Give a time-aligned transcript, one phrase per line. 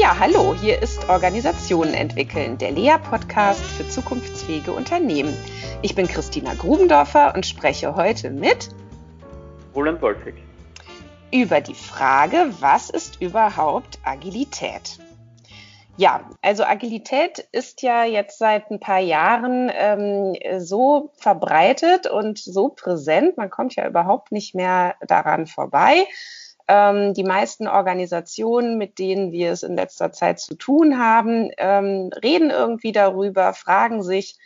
[0.00, 5.36] Ja, hallo, hier ist Organisationen entwickeln, der Lea-Podcast für zukunftsfähige Unternehmen.
[5.82, 8.68] Ich bin Christina Grubendorfer und spreche heute mit
[9.74, 10.34] Roland Wolfig
[11.32, 15.00] über die Frage, was ist überhaupt Agilität?
[15.96, 22.68] Ja, also Agilität ist ja jetzt seit ein paar Jahren ähm, so verbreitet und so
[22.68, 26.06] präsent, man kommt ja überhaupt nicht mehr daran vorbei.
[26.68, 32.10] Ähm, die meisten Organisationen, mit denen wir es in letzter Zeit zu tun haben, ähm,
[32.22, 34.36] reden irgendwie darüber, fragen sich,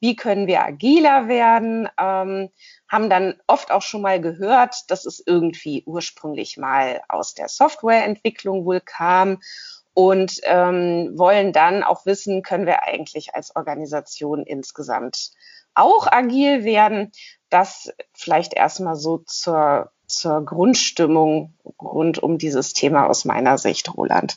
[0.00, 2.50] wie können wir agiler werden, ähm,
[2.88, 8.64] haben dann oft auch schon mal gehört, dass es irgendwie ursprünglich mal aus der Softwareentwicklung
[8.64, 9.40] wohl kam
[9.94, 15.32] und ähm, wollen dann auch wissen, können wir eigentlich als Organisation insgesamt
[15.74, 17.10] auch agil werden.
[17.50, 24.36] Das vielleicht erstmal so zur zur Grundstimmung rund um dieses Thema aus meiner Sicht, Roland?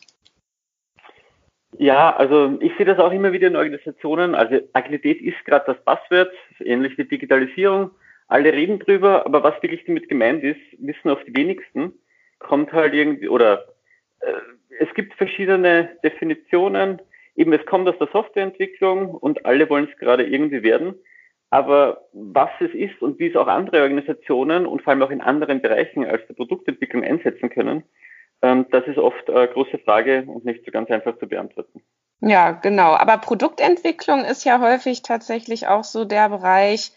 [1.77, 4.35] Ja, also ich sehe das auch immer wieder in Organisationen.
[4.35, 7.91] Also Agilität ist gerade das Passwort, ähnlich wie Digitalisierung.
[8.27, 11.93] Alle reden drüber, aber was wirklich damit gemeint ist, wissen oft die wenigsten.
[12.39, 13.65] Kommt halt irgendwie, oder
[14.19, 14.33] äh,
[14.79, 17.01] es gibt verschiedene Definitionen.
[17.35, 20.95] Eben, es kommt aus der Softwareentwicklung und alle wollen es gerade irgendwie werden.
[21.51, 25.21] Aber was es ist und wie es auch andere Organisationen und vor allem auch in
[25.21, 27.83] anderen Bereichen als der Produktentwicklung einsetzen können,
[28.41, 31.83] ähm, das ist oft eine große Frage und nicht so ganz einfach zu beantworten.
[32.21, 32.93] Ja, genau.
[32.93, 36.93] Aber Produktentwicklung ist ja häufig tatsächlich auch so der Bereich,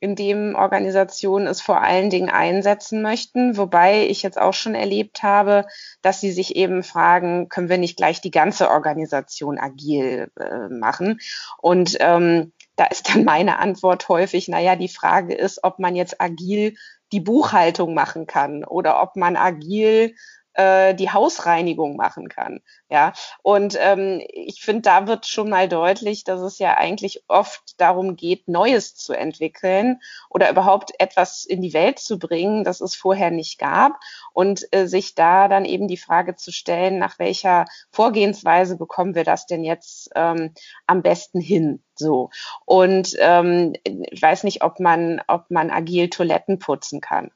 [0.00, 5.22] in dem Organisationen es vor allen Dingen einsetzen möchten, wobei ich jetzt auch schon erlebt
[5.22, 5.64] habe,
[6.00, 11.20] dass sie sich eben fragen, können wir nicht gleich die ganze Organisation agil äh, machen?
[11.58, 16.20] Und ähm, da ist dann meine Antwort häufig, naja, die Frage ist, ob man jetzt
[16.20, 16.74] agil
[17.12, 20.14] die Buchhaltung machen kann oder ob man agil
[20.54, 22.60] äh, die Hausreinigung machen kann.
[22.88, 27.80] Ja, und ähm, ich finde, da wird schon mal deutlich, dass es ja eigentlich oft
[27.80, 32.94] darum geht, Neues zu entwickeln oder überhaupt etwas in die Welt zu bringen, das es
[32.94, 33.98] vorher nicht gab
[34.32, 39.24] und äh, sich da dann eben die Frage zu stellen, nach welcher Vorgehensweise bekommen wir
[39.24, 40.52] das denn jetzt ähm,
[40.86, 41.82] am besten hin?
[41.94, 42.30] So.
[42.64, 47.30] Und ähm, ich weiß nicht, ob man, ob man agil Toiletten putzen kann.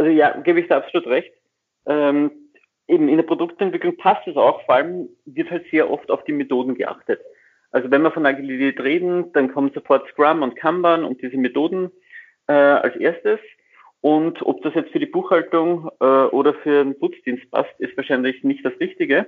[0.00, 1.30] Also ja, gebe ich da absolut recht.
[1.84, 2.30] Ähm,
[2.88, 6.32] eben in der Produktentwicklung passt es auch, vor allem wird halt sehr oft auf die
[6.32, 7.20] Methoden geachtet.
[7.70, 11.90] Also wenn wir von Agilität reden, dann kommt sofort Scrum und Kanban und diese Methoden
[12.46, 13.40] äh, als erstes.
[14.00, 18.42] Und ob das jetzt für die Buchhaltung äh, oder für den Putzdienst passt, ist wahrscheinlich
[18.42, 19.26] nicht das Richtige.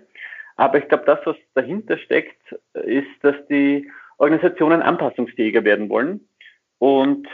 [0.56, 2.40] Aber ich glaube, das, was dahinter steckt,
[2.72, 6.26] ist, dass die Organisationen anpassungsfähiger werden wollen.
[6.78, 7.28] Und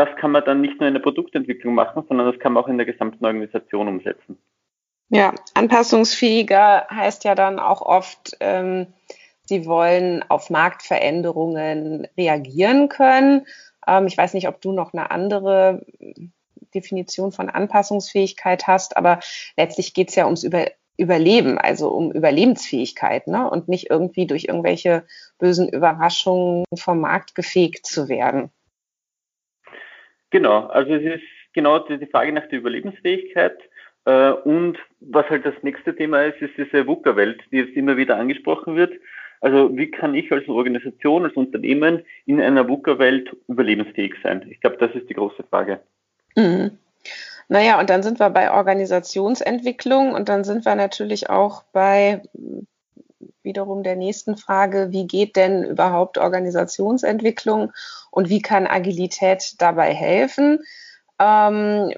[0.00, 2.68] das kann man dann nicht nur in der Produktentwicklung machen, sondern das kann man auch
[2.68, 4.38] in der gesamten Organisation umsetzen.
[5.10, 8.86] Ja, anpassungsfähiger heißt ja dann auch oft, ähm,
[9.44, 13.46] sie wollen auf Marktveränderungen reagieren können.
[13.86, 15.84] Ähm, ich weiß nicht, ob du noch eine andere
[16.74, 19.20] Definition von Anpassungsfähigkeit hast, aber
[19.58, 20.64] letztlich geht es ja ums Über
[20.96, 23.50] Überleben, also um Überlebensfähigkeit, ne?
[23.50, 25.04] Und nicht irgendwie durch irgendwelche
[25.38, 28.50] bösen Überraschungen vom Markt gefegt zu werden.
[30.30, 33.58] Genau, also es ist genau die Frage nach der Überlebensfähigkeit.
[34.04, 38.16] Äh, und was halt das nächste Thema ist, ist diese VUCA-Welt, die jetzt immer wieder
[38.16, 38.92] angesprochen wird.
[39.40, 44.46] Also wie kann ich als Organisation, als Unternehmen in einer VUCA-Welt überlebensfähig sein?
[44.50, 45.80] Ich glaube, das ist die große Frage.
[46.36, 46.78] Mhm.
[47.48, 52.22] Naja, und dann sind wir bei Organisationsentwicklung und dann sind wir natürlich auch bei
[53.42, 57.72] wiederum der nächsten Frage, wie geht denn überhaupt Organisationsentwicklung
[58.10, 60.60] und wie kann Agilität dabei helfen?
[61.20, 61.92] Ähm,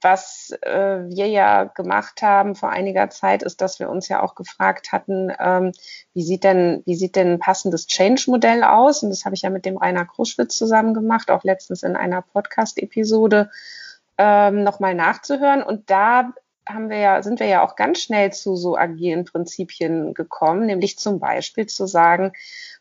[0.00, 4.34] was äh, wir ja gemacht haben vor einiger Zeit, ist, dass wir uns ja auch
[4.34, 5.72] gefragt hatten, ähm,
[6.14, 9.02] wie sieht denn, wie sieht denn ein passendes Change-Modell aus?
[9.02, 12.22] Und das habe ich ja mit dem Rainer Kruschwitz zusammen gemacht, auch letztens in einer
[12.22, 13.50] Podcast-Episode
[14.16, 15.62] ähm, nochmal nachzuhören.
[15.62, 16.32] Und da
[16.68, 20.98] haben wir ja, sind wir ja auch ganz schnell zu so agilen Prinzipien gekommen, nämlich
[20.98, 22.32] zum Beispiel zu sagen,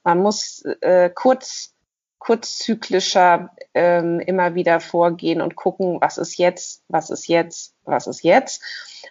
[0.03, 1.73] man muss äh, kurz,
[2.19, 8.23] kurzzyklischer ähm, immer wieder vorgehen und gucken, was ist jetzt, was ist jetzt, was ist
[8.23, 8.63] jetzt,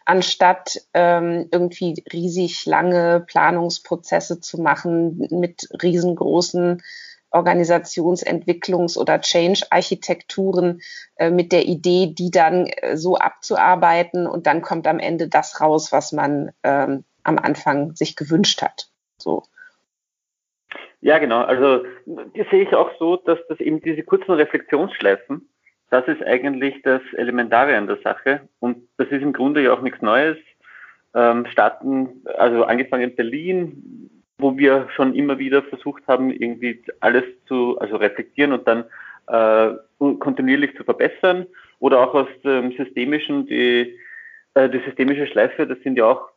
[0.04, 6.82] anstatt ähm, irgendwie riesig lange Planungsprozesse zu machen mit riesengroßen
[7.32, 10.80] Organisationsentwicklungs- oder Change-Architekturen
[11.16, 15.60] äh, mit der Idee, die dann äh, so abzuarbeiten und dann kommt am Ende das
[15.60, 18.88] raus, was man ähm, am Anfang sich gewünscht hat.
[19.18, 19.44] So.
[21.00, 21.42] Ja, genau.
[21.42, 25.48] Also das sehe ich auch so, dass das eben diese kurzen Reflexionsschleifen,
[25.90, 29.82] das ist eigentlich das Elementare an der Sache und das ist im Grunde ja auch
[29.82, 30.36] nichts Neues.
[31.14, 37.24] ähm, starten, also angefangen in Berlin, wo wir schon immer wieder versucht haben, irgendwie alles
[37.46, 38.84] zu, also reflektieren und dann
[39.28, 41.46] äh, kontinuierlich zu verbessern.
[41.78, 43.98] Oder auch aus dem Systemischen, die,
[44.54, 46.28] äh, die systemische Schleife, das sind ja auch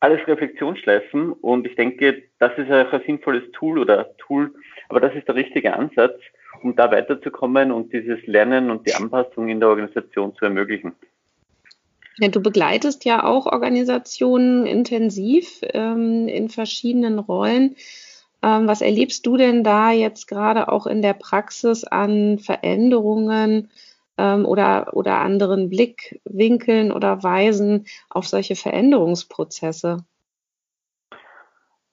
[0.00, 4.54] alles Reflexionsschleifen und ich denke, das ist auch ein sinnvolles Tool oder Tool,
[4.88, 6.18] aber das ist der richtige Ansatz,
[6.62, 10.94] um da weiterzukommen und dieses Lernen und die Anpassung in der Organisation zu ermöglichen.
[12.20, 17.76] Ja, du begleitest ja auch Organisationen intensiv ähm, in verschiedenen Rollen.
[18.42, 23.70] Ähm, was erlebst du denn da jetzt gerade auch in der Praxis an Veränderungen
[24.18, 30.04] ähm, oder, oder anderen Blickwinkeln oder Weisen auf solche Veränderungsprozesse?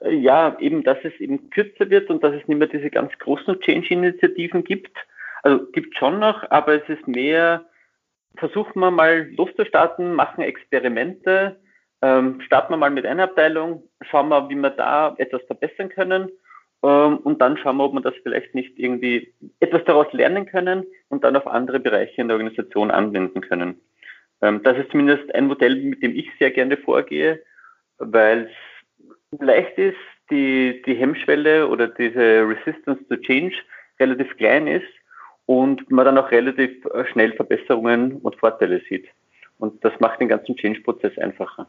[0.02, 3.62] Ja, eben, dass es eben kürzer wird und dass es nicht mehr diese ganz großen
[3.62, 4.96] Change-Initiativen gibt.
[5.44, 7.66] Also gibt schon noch, aber es ist mehr,
[8.38, 11.60] versuchen wir mal loszustarten, machen Experimente,
[12.02, 16.30] ähm, starten wir mal mit einer Abteilung, schauen wir, wie wir da etwas verbessern können
[16.84, 20.86] ähm, und dann schauen wir, ob wir das vielleicht nicht irgendwie etwas daraus lernen können
[21.10, 23.82] und dann auf andere Bereiche in der Organisation anwenden können.
[24.42, 27.42] Ähm, das ist zumindest ein Modell, mit dem ich sehr gerne vorgehe,
[27.98, 28.50] weil
[29.32, 29.98] es leicht ist,
[30.30, 33.56] die, die Hemmschwelle oder diese Resistance to Change
[34.00, 34.86] relativ klein ist
[35.48, 39.08] und man dann auch relativ äh, schnell Verbesserungen und Vorteile sieht.
[39.58, 41.68] Und das macht den ganzen Change-Prozess einfacher.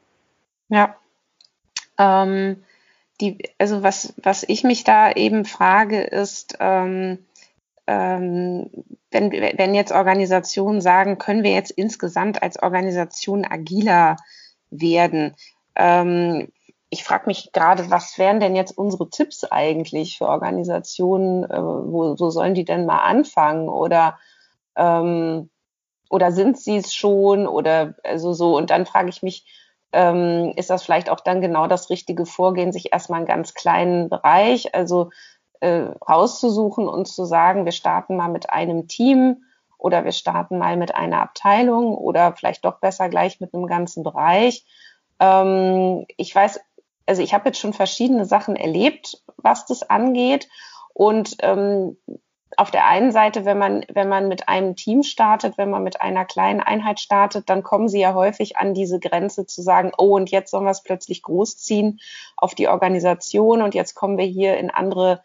[0.69, 0.97] Ja.
[1.97, 2.63] Ähm,
[3.21, 7.19] die, also was, was ich mich da eben frage, ist, ähm,
[7.87, 8.69] ähm,
[9.11, 14.17] wenn, wenn jetzt Organisationen sagen, können wir jetzt insgesamt als Organisation agiler
[14.71, 15.35] werden?
[15.75, 16.49] Ähm,
[16.91, 21.45] ich frage mich gerade, was wären denn jetzt unsere Tipps eigentlich für Organisationen?
[21.45, 23.69] Äh, wo, wo sollen die denn mal anfangen?
[23.69, 24.19] Oder
[24.77, 25.51] ähm,
[26.11, 27.47] oder sind sie es schon?
[27.47, 28.57] Oder also so?
[28.57, 29.45] Und dann frage ich mich,
[29.93, 34.09] ähm, ist das vielleicht auch dann genau das richtige Vorgehen, sich erstmal einen ganz kleinen
[34.09, 35.11] Bereich, also
[35.61, 39.45] äh, rauszusuchen und zu sagen, wir starten mal mit einem Team
[39.77, 44.03] oder wir starten mal mit einer Abteilung oder vielleicht doch besser gleich mit einem ganzen
[44.03, 44.65] Bereich.
[45.21, 46.61] Ähm, ich weiß,
[47.09, 50.49] also ich habe jetzt schon verschiedene Sachen erlebt, was das angeht.
[50.93, 51.97] Und ähm,
[52.57, 56.01] auf der einen Seite, wenn man, wenn man mit einem Team startet, wenn man mit
[56.01, 60.17] einer kleinen Einheit startet, dann kommen sie ja häufig an diese Grenze zu sagen, oh,
[60.17, 62.01] und jetzt sollen wir es plötzlich großziehen
[62.37, 65.23] auf die Organisation und jetzt kommen wir hier in andere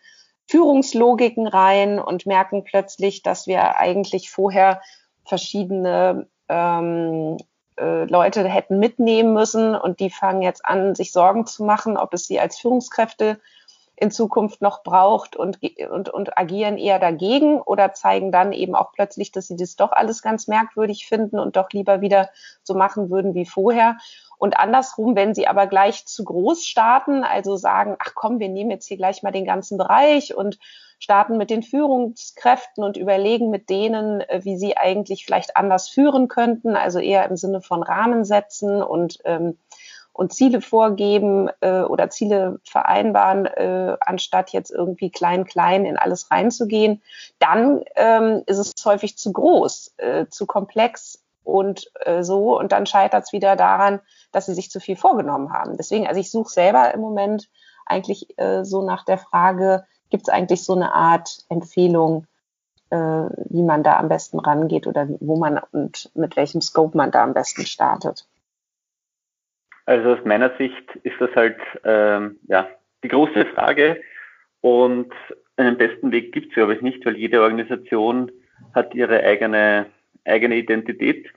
[0.47, 4.81] Führungslogiken rein und merken plötzlich, dass wir eigentlich vorher
[5.25, 7.37] verschiedene ähm,
[7.77, 12.13] äh, Leute hätten mitnehmen müssen und die fangen jetzt an, sich Sorgen zu machen, ob
[12.13, 13.39] es sie als Führungskräfte
[13.95, 15.59] in Zukunft noch braucht und,
[15.89, 19.91] und, und agieren eher dagegen oder zeigen dann eben auch plötzlich, dass sie das doch
[19.91, 22.29] alles ganz merkwürdig finden und doch lieber wieder
[22.63, 23.97] so machen würden wie vorher.
[24.43, 28.71] Und andersrum, wenn sie aber gleich zu groß starten, also sagen, ach komm, wir nehmen
[28.71, 30.59] jetzt hier gleich mal den ganzen Bereich und
[30.99, 36.27] starten mit den Führungskräften und überlegen mit denen, äh, wie sie eigentlich vielleicht anders führen
[36.27, 39.57] könnten, also eher im Sinne von Rahmen setzen und ähm,
[40.11, 46.29] und Ziele vorgeben äh, oder Ziele vereinbaren, äh, anstatt jetzt irgendwie klein, klein in alles
[46.29, 47.01] reinzugehen,
[47.39, 52.57] dann ähm, ist es häufig zu groß, äh, zu komplex und äh, so.
[52.57, 53.99] Und dann scheitert es wieder daran,
[54.31, 55.77] dass sie sich zu viel vorgenommen haben.
[55.77, 57.49] Deswegen, also ich suche selber im Moment
[57.85, 62.27] eigentlich äh, so nach der Frage, gibt es eigentlich so eine Art Empfehlung,
[62.89, 67.11] äh, wie man da am besten rangeht oder wo man und mit welchem Scope man
[67.11, 68.27] da am besten startet?
[69.85, 72.67] Also aus meiner Sicht ist das halt ähm, ja,
[73.03, 74.01] die große Frage
[74.61, 75.11] und
[75.57, 78.31] einen besten Weg gibt es, glaube ich, nicht, weil jede Organisation
[78.73, 79.87] hat ihre eigene,
[80.25, 81.27] eigene Identität.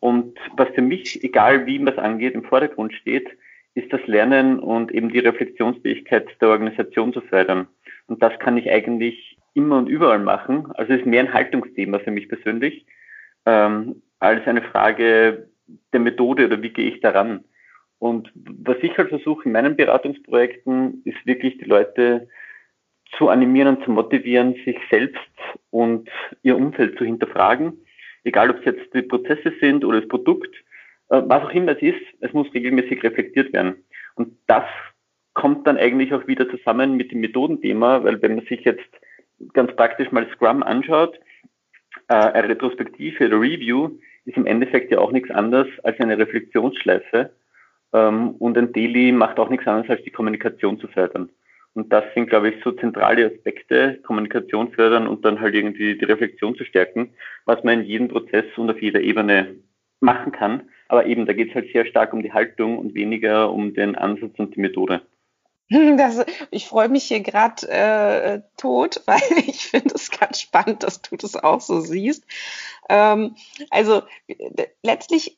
[0.00, 3.28] Und was für mich, egal wie man es angeht, im Vordergrund steht,
[3.74, 7.68] ist das Lernen und eben die Reflexionsfähigkeit der Organisation zu fördern.
[8.06, 10.70] Und das kann ich eigentlich immer und überall machen.
[10.74, 12.86] Also es ist mehr ein Haltungsthema für mich persönlich,
[13.44, 15.48] ähm, als eine Frage
[15.92, 17.44] der Methode oder wie gehe ich daran.
[17.98, 22.28] Und was ich halt versuche in meinen Beratungsprojekten, ist wirklich die Leute
[23.16, 25.20] zu animieren und zu motivieren, sich selbst
[25.70, 26.08] und
[26.42, 27.80] ihr Umfeld zu hinterfragen.
[28.26, 30.52] Egal, ob es jetzt die Prozesse sind oder das Produkt,
[31.10, 33.84] äh, was auch immer es ist, es muss regelmäßig reflektiert werden.
[34.16, 34.64] Und das
[35.34, 38.90] kommt dann eigentlich auch wieder zusammen mit dem Methodenthema, weil wenn man sich jetzt
[39.52, 41.18] ganz praktisch mal Scrum anschaut,
[42.08, 43.90] äh, eine Retrospektive oder Review
[44.24, 47.30] ist im Endeffekt ja auch nichts anderes als eine Reflexionsschleife,
[47.92, 51.30] ähm, und ein Daily macht auch nichts anderes, als die Kommunikation zu fördern.
[51.76, 56.06] Und das sind, glaube ich, so zentrale Aspekte, Kommunikation fördern und dann halt irgendwie die
[56.06, 57.10] Reflexion zu stärken,
[57.44, 59.56] was man in jedem Prozess und auf jeder Ebene
[60.00, 63.50] machen kann, Aber eben, da geht es halt sehr stark um die Haltung und weniger
[63.50, 65.02] um den Ansatz und die Methode.
[65.68, 71.02] Das, ich freue mich hier gerade äh, tot, weil ich finde es ganz spannend, dass
[71.02, 72.24] du das auch so siehst.
[72.88, 73.34] Ähm,
[73.70, 74.02] also
[74.82, 75.36] letztlich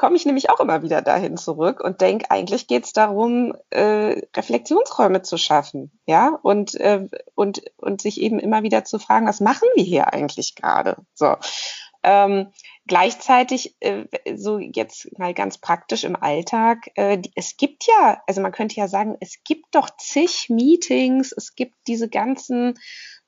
[0.00, 4.22] komme ich nämlich auch immer wieder dahin zurück und denke, eigentlich geht es darum, äh,
[4.34, 9.40] Reflexionsräume zu schaffen, ja, und, äh, und, und sich eben immer wieder zu fragen, was
[9.40, 10.96] machen wir hier eigentlich gerade?
[11.12, 11.36] So.
[12.02, 12.50] Ähm,
[12.86, 18.52] gleichzeitig, äh, so jetzt mal ganz praktisch im Alltag, äh, es gibt ja, also man
[18.52, 22.78] könnte ja sagen, es gibt doch zig Meetings, es gibt diese ganzen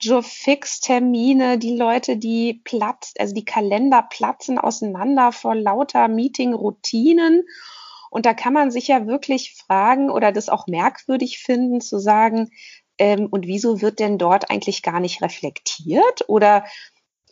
[0.02, 7.44] Joe-Fix-Termine, die Leute, die platzt, also die Kalender platzen auseinander vor lauter Meeting-Routinen.
[8.10, 12.50] Und da kann man sich ja wirklich fragen oder das auch merkwürdig finden, zu sagen,
[12.98, 16.24] ähm, und wieso wird denn dort eigentlich gar nicht reflektiert?
[16.28, 16.64] Oder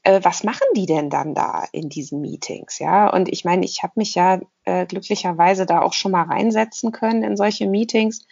[0.02, 2.78] äh, was machen die denn dann da in diesen Meetings?
[2.78, 6.92] Ja, und ich meine, ich habe mich ja äh, glücklicherweise da auch schon mal reinsetzen
[6.92, 8.26] können in solche Meetings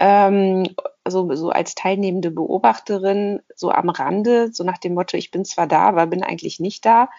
[0.00, 0.74] ähm,
[1.06, 5.66] so, so als teilnehmende Beobachterin, so am Rande, so nach dem Motto, ich bin zwar
[5.66, 7.10] da, aber bin eigentlich nicht da.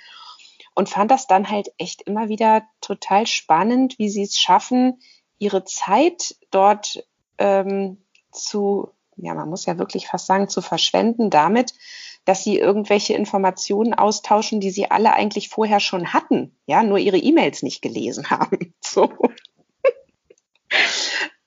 [0.74, 5.00] Und fand das dann halt echt immer wieder total spannend, wie sie es schaffen,
[5.38, 7.06] ihre Zeit dort
[7.38, 7.98] ähm,
[8.32, 11.74] zu, ja, man muss ja wirklich fast sagen, zu verschwenden damit,
[12.26, 17.18] dass sie irgendwelche Informationen austauschen, die sie alle eigentlich vorher schon hatten, ja, nur ihre
[17.18, 18.74] E-Mails nicht gelesen haben.
[18.80, 19.12] So.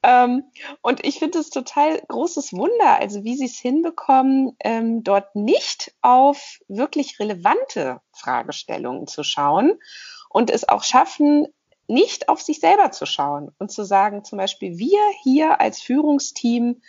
[0.05, 0.45] Ähm,
[0.83, 5.95] und ich finde es total großes Wunder, also wie sie es hinbekommen, ähm, dort nicht
[6.03, 9.81] auf wirklich relevante Fragestellungen zu schauen
[10.29, 11.47] und es auch schaffen,
[11.89, 16.83] nicht auf sich selber zu schauen und zu sagen, zum Beispiel, wir hier als Führungsteam,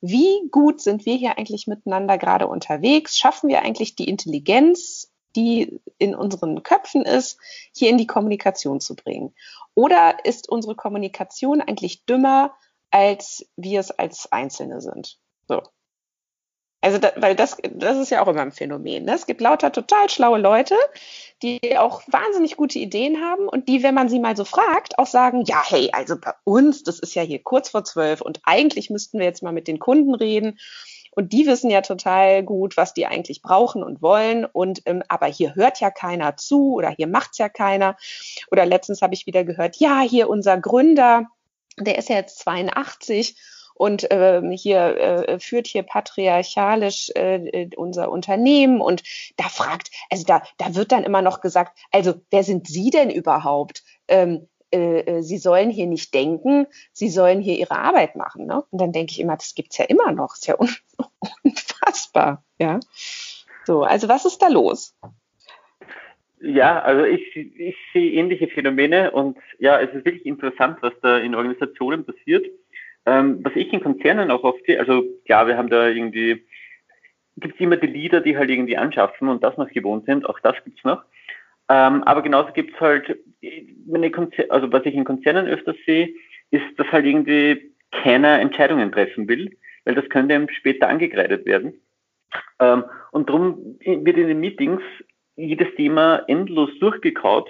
[0.00, 3.18] wie gut sind wir hier eigentlich miteinander gerade unterwegs?
[3.18, 7.38] Schaffen wir eigentlich die Intelligenz, die in unseren Köpfen ist,
[7.74, 9.34] hier in die Kommunikation zu bringen?
[9.74, 12.54] Oder ist unsere Kommunikation eigentlich dümmer,
[12.90, 15.18] als wir es als Einzelne sind?
[15.48, 15.62] So.
[16.82, 19.04] Also, da, weil das, das ist ja auch immer ein Phänomen.
[19.04, 19.14] Ne?
[19.14, 20.76] Es gibt lauter total schlaue Leute,
[21.42, 25.06] die auch wahnsinnig gute Ideen haben und die, wenn man sie mal so fragt, auch
[25.06, 28.88] sagen, ja, hey, also bei uns, das ist ja hier kurz vor zwölf und eigentlich
[28.88, 30.58] müssten wir jetzt mal mit den Kunden reden
[31.20, 34.46] und die wissen ja total gut, was die eigentlich brauchen und wollen.
[34.46, 37.98] Und ähm, aber hier hört ja keiner zu oder hier macht's ja keiner.
[38.50, 41.26] Oder letztens habe ich wieder gehört, ja, hier unser Gründer,
[41.78, 43.36] der ist ja jetzt 82
[43.74, 49.02] und ähm, hier äh, führt hier patriarchalisch äh, unser Unternehmen und
[49.36, 53.10] da fragt, also da, da wird dann immer noch gesagt, also wer sind Sie denn
[53.10, 53.82] überhaupt?
[54.08, 58.46] Ähm, äh, äh Sie sollen hier nicht denken, Sie sollen hier Ihre Arbeit machen.
[58.46, 58.62] Ne?
[58.70, 60.68] Und dann denke ich immer, das gibt's ja immer noch, ist ja un
[61.42, 62.44] unfassbar.
[62.58, 62.80] Ja,
[63.64, 64.96] so, also was ist da los?
[66.42, 71.18] Ja, also ich, ich sehe ähnliche Phänomene und ja, es ist wirklich interessant, was da
[71.18, 72.46] in Organisationen passiert.
[73.06, 76.44] Ähm, was ich in Konzernen auch oft sehe, also klar, wir haben da irgendwie,
[77.36, 80.40] gibt es immer die Leader, die halt irgendwie anschaffen und das noch gewohnt sind, auch
[80.40, 81.04] das gibt's noch.
[81.70, 83.16] Ähm, aber genauso gibt's halt,
[83.86, 86.12] meine Konzer also was ich in Konzernen öfters sehe,
[86.50, 91.80] ist, dass halt irgendwie keiner Entscheidungen treffen will, weil das könnte ihm später angekreidet werden.
[92.58, 94.82] Ähm, und darum wird in den Meetings
[95.36, 97.48] jedes Thema endlos durchgekaut,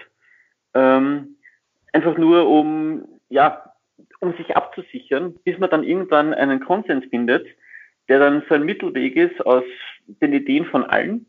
[0.74, 1.36] ähm,
[1.94, 3.72] einfach nur um, ja,
[4.20, 7.46] um sich abzusichern, bis man dann irgendwann einen Konsens findet,
[8.10, 9.64] der dann so ein Mittelweg ist aus
[10.06, 11.24] den Ideen von allen,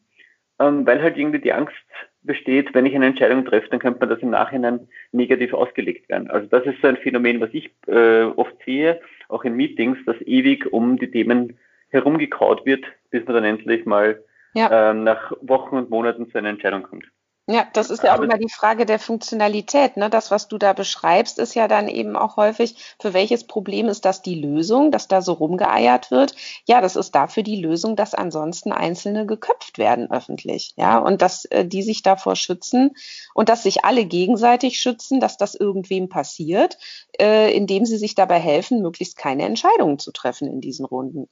[0.59, 1.73] ähm, weil halt irgendwie die Angst
[2.23, 6.29] besteht, wenn ich eine Entscheidung treffe, dann könnte man das im Nachhinein negativ ausgelegt werden.
[6.29, 10.19] Also das ist so ein Phänomen, was ich äh, oft sehe, auch in Meetings, dass
[10.21, 11.57] ewig um die Themen
[11.89, 14.23] herumgekaut wird, bis man dann endlich mal
[14.53, 14.91] ja.
[14.91, 17.05] ähm, nach Wochen und Monaten zu einer Entscheidung kommt.
[17.51, 19.97] Ja, das ist ja auch immer die Frage der Funktionalität.
[19.97, 20.09] Ne?
[20.09, 24.05] Das, was du da beschreibst, ist ja dann eben auch häufig, für welches Problem ist
[24.05, 26.33] das die Lösung, dass da so rumgeeiert wird?
[26.65, 30.73] Ja, das ist dafür die Lösung, dass ansonsten Einzelne geköpft werden öffentlich.
[30.77, 32.91] Ja, und dass äh, die sich davor schützen
[33.33, 36.77] und dass sich alle gegenseitig schützen, dass das irgendwem passiert,
[37.19, 41.27] äh, indem sie sich dabei helfen, möglichst keine Entscheidungen zu treffen in diesen Runden.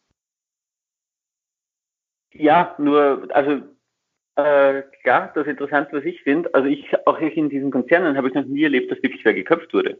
[2.33, 3.61] Ja, nur, also
[4.45, 6.53] äh, klar, das ist interessant, was ich finde.
[6.53, 9.73] Also ich, auch in diesen Konzernen habe ich noch nie erlebt, dass wirklich wer geköpft
[9.73, 9.99] wurde.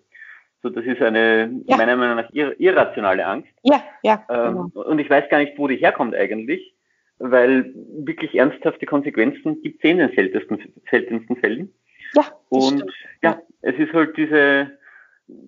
[0.62, 1.78] So, das ist eine, ja.
[1.78, 3.50] meiner Meinung nach, ir irrationale Angst.
[3.64, 4.26] Ja, ja.
[4.30, 4.90] Ähm, genau.
[4.90, 6.76] Und ich weiß gar nicht, wo die herkommt eigentlich,
[7.18, 7.74] weil
[8.06, 11.74] wirklich ernsthafte Konsequenzen gibt es in den seltensten, seltensten Fällen.
[12.14, 12.24] Ja.
[12.50, 12.94] Und stimmt.
[13.22, 14.79] ja, es ist halt diese,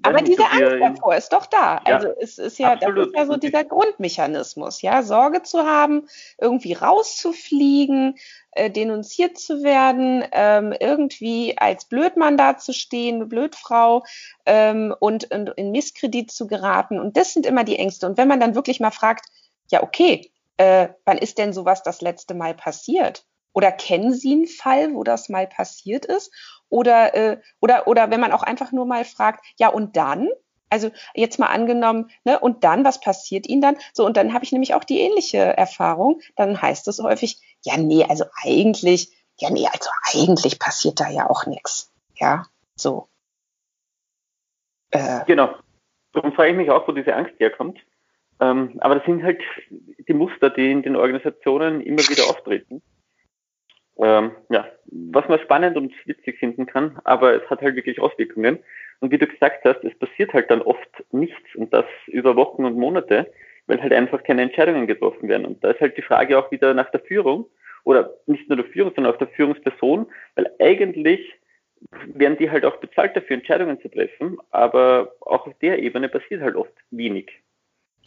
[0.04, 1.82] Aber diese Angst davor ist doch da.
[1.88, 2.98] Ja, also es ist ja, absolut.
[2.98, 6.08] das ist ja so dieser Grundmechanismus, ja, Sorge zu haben,
[6.40, 8.16] irgendwie rauszufliegen,
[8.52, 14.04] äh, denunziert zu werden, ähm, irgendwie als Blödmann dazustehen, eine Blödfrau
[14.46, 17.00] ähm, und, und in Misskredit zu geraten.
[17.00, 18.08] Und das sind immer die Ängste.
[18.08, 19.26] Und wenn man dann wirklich mal fragt,
[19.72, 23.26] ja, okay, äh, wann ist denn sowas das letzte Mal passiert?
[23.54, 26.32] Oder kennen Sie einen Fall, wo das mal passiert ist?
[26.72, 30.30] Oder, äh, oder, oder wenn man auch einfach nur mal fragt, ja, und dann?
[30.70, 33.76] Also jetzt mal angenommen, ne, und dann, was passiert Ihnen dann?
[33.92, 36.22] So, und dann habe ich nämlich auch die ähnliche Erfahrung.
[36.38, 41.30] Dann heißt es häufig, ja, nee, also eigentlich, ja, nee, also eigentlich passiert da ja
[41.30, 41.92] auch nichts.
[42.16, 43.10] Ja, so.
[44.92, 45.54] Äh, genau.
[46.14, 47.80] Darum frage ich mich auch, wo diese Angst herkommt.
[48.40, 49.42] Ähm, aber das sind halt
[50.08, 52.82] die Muster, die in den Organisationen immer wieder auftreten
[54.02, 58.60] ähm, ja, was man spannend und witzig finden kann, aber es hat halt wirklich Auswirkungen.
[59.00, 62.66] Und wie du gesagt hast, es passiert halt dann oft nichts und das über Wochen
[62.66, 63.32] und Monate,
[63.68, 65.46] weil halt einfach keine Entscheidungen getroffen werden.
[65.46, 67.46] Und da ist halt die Frage auch wieder nach der Führung
[67.84, 71.22] oder nicht nur der Führung, sondern auch der Führungsperson, weil eigentlich
[72.06, 76.42] werden die halt auch bezahlt dafür, Entscheidungen zu treffen, aber auch auf der Ebene passiert
[76.42, 77.32] halt oft wenig.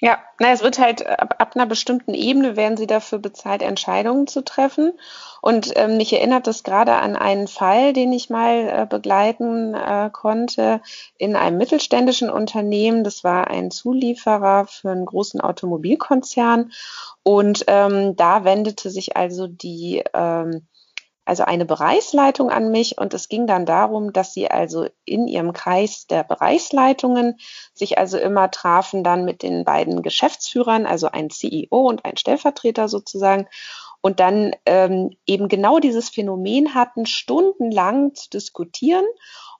[0.01, 4.27] Ja, na, es wird halt ab, ab einer bestimmten Ebene werden sie dafür bezahlt, Entscheidungen
[4.27, 4.93] zu treffen.
[5.41, 10.11] Und ähm, mich erinnert das gerade an einen Fall, den ich mal äh, begleiten äh,
[10.13, 10.81] konnte
[11.17, 13.05] in einem mittelständischen Unternehmen.
[13.05, 16.73] Das war ein Zulieferer für einen großen Automobilkonzern.
[17.23, 20.67] Und ähm, da wendete sich also die ähm,
[21.25, 22.99] also eine Bereichsleitung an mich.
[22.99, 27.39] Und es ging dann darum, dass sie also in ihrem Kreis der Bereichsleitungen
[27.73, 32.89] sich also immer trafen dann mit den beiden Geschäftsführern, also ein CEO und ein Stellvertreter
[32.89, 33.49] sozusagen
[34.05, 39.07] und dann ähm, eben genau dieses Phänomen hatten, stundenlang zu diskutieren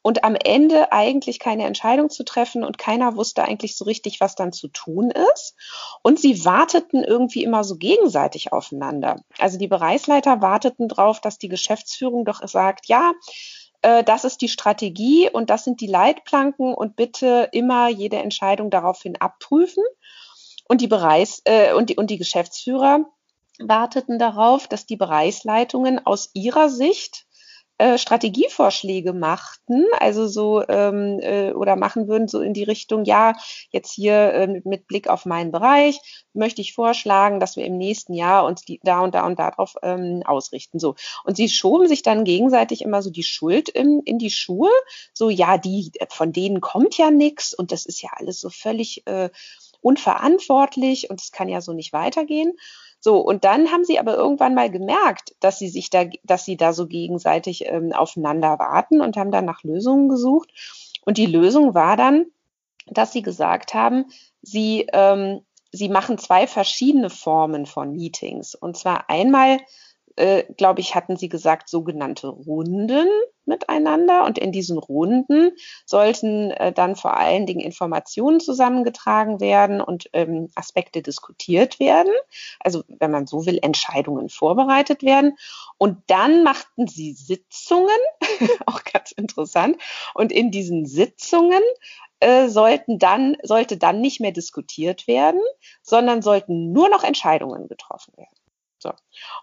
[0.03, 4.35] und am Ende eigentlich keine Entscheidung zu treffen und keiner wusste eigentlich so richtig, was
[4.35, 5.57] dann zu tun ist.
[6.03, 9.23] Und sie warteten irgendwie immer so gegenseitig aufeinander.
[9.39, 13.13] Also die Bereichsleiter warteten darauf, dass die Geschäftsführung doch sagt, ja,
[13.81, 18.69] äh, das ist die Strategie und das sind die Leitplanken und bitte immer jede Entscheidung
[18.69, 19.85] daraufhin abprüfen.
[20.69, 23.07] Und die Bereichs äh, und die und die Geschäftsführer
[23.59, 27.27] warteten darauf, dass die Bereichsleitungen aus ihrer Sicht
[27.77, 33.35] äh, Strategievorschläge machten, also so ähm, äh, oder machen würden, so in die Richtung, ja,
[33.71, 35.99] jetzt hier äh, mit, Blick auf meinen Bereich
[36.35, 39.75] möchte ich vorschlagen, dass wir im nächsten Jahr uns die, da und da und darauf
[39.83, 40.79] ähm, ausrichten.
[40.79, 40.95] So.
[41.25, 44.71] Und sie schoben sich dann gegenseitig immer so die Schuld in, in die Schuhe.
[45.13, 49.05] So, ja, die, von denen kommt ja nichts und das ist ja alles so völlig
[49.09, 49.31] äh,
[49.81, 52.53] unverantwortlich und es kann ja so nicht weitergehen.
[53.05, 56.57] So, und dann haben sie aber irgendwann mal gemerkt, dass sie sich da, dass sie
[56.57, 60.49] da so gegenseitig ähm, aufeinander warten und haben dann nach Lösungen gesucht.
[61.05, 62.25] Und die Lösung war dann,
[62.87, 64.07] dass sie gesagt haben,
[64.41, 68.55] sie, ähm, sie machen zwei verschiedene Formen von Meetings.
[68.55, 69.59] Und zwar einmal
[70.17, 73.09] äh, glaube ich, hatten sie gesagt, sogenannte Runden
[73.47, 74.25] miteinander.
[74.25, 75.53] Und in diesen Runden
[75.85, 82.13] sollten äh, dann vor allen Dingen Informationen zusammengetragen werden und ähm, Aspekte diskutiert werden.
[82.61, 85.37] Also, wenn man so will, Entscheidungen vorbereitet werden.
[85.79, 87.89] Und dann machten sie Sitzungen,
[88.67, 89.77] auch ganz interessant.
[90.15, 91.63] Und in diesen Sitzungen
[92.21, 95.41] äh, sollten dann, sollte dann nicht mehr diskutiert werden,
[95.83, 98.44] sondern sollten nur noch Entscheidungen getroffen werden.
[98.85, 98.93] So.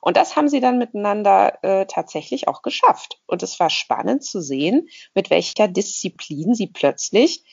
[0.02, 3.20] Und das haben sie dann miteinander äh, tatsächlich auch geschafft.
[3.26, 7.44] Und es war spannend zu sehen, mit welcher Disziplin sie plötzlich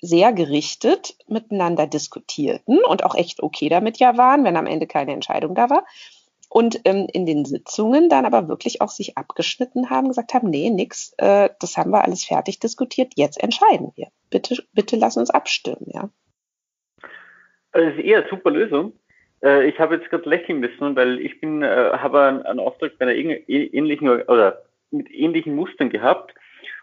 [0.00, 5.12] sehr gerichtet miteinander diskutierten und auch echt okay damit ja waren, wenn am Ende keine
[5.12, 5.84] Entscheidung da war.
[6.48, 10.70] Und ähm, in den Sitzungen dann aber wirklich auch sich abgeschnitten haben, gesagt haben, nee,
[10.70, 14.08] nix, äh, das haben wir alles fertig diskutiert, jetzt entscheiden wir.
[14.30, 16.08] Bitte, bitte lass uns abstimmen, ja.
[17.72, 18.94] Das ist eher eine super Lösung.
[19.42, 22.98] Äh, ich habe jetzt gerade lächeln müssen, weil ich bin, äh, habe einen, einen Auftrag
[22.98, 26.34] bei einer ähnlichen oder mit ähnlichen Mustern gehabt.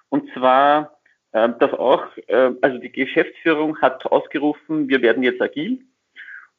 [0.10, 0.98] Und zwar,
[1.32, 5.80] äh, dass auch, äh, also die Geschäftsführung hat ausgerufen, wir werden jetzt agil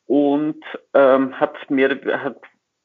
[0.06, 0.62] und
[0.94, 2.40] ähm, hat mehr, hat,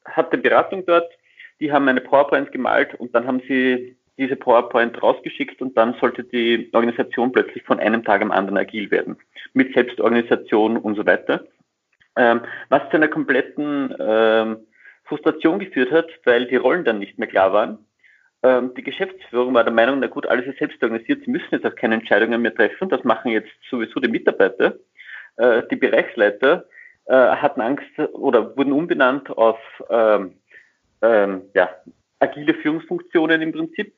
[0.05, 1.11] hatte Beratung dort.
[1.59, 6.23] Die haben eine PowerPoint gemalt und dann haben sie diese PowerPoint rausgeschickt und dann sollte
[6.23, 9.17] die Organisation plötzlich von einem Tag am anderen agil werden.
[9.53, 11.45] Mit Selbstorganisation und so weiter
[12.15, 14.67] ähm, was zu einer kompletten ähm,
[15.05, 17.85] Frustration geführt hat, weil die Rollen dann nicht mehr klar waren.
[18.43, 21.65] Ähm, die Geschäftsführung war der Meinung, na gut, alles ist selbst organisiert, sie müssen jetzt
[21.65, 24.75] auch keine Entscheidungen mehr treffen, das machen jetzt sowieso die Mitarbeiter.
[25.37, 26.65] Äh, die Bereichsleiter
[27.05, 30.35] äh, hatten Angst oder wurden umbenannt auf ähm,
[31.01, 31.69] ähm, ja,
[32.19, 33.93] agile Führungsfunktionen im Prinzip.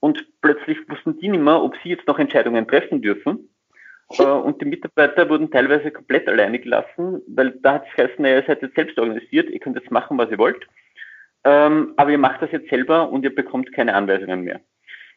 [0.00, 3.48] Und plötzlich wussten die nicht mehr, ob sie jetzt noch Entscheidungen treffen dürfen
[4.08, 8.62] und die Mitarbeiter wurden teilweise komplett alleine gelassen, weil da hat es geheißen, ihr seid
[8.62, 10.66] jetzt selbst organisiert, ihr könnt jetzt machen, was ihr wollt.
[11.44, 14.60] Ähm, aber ihr macht das jetzt selber und ihr bekommt keine Anweisungen mehr.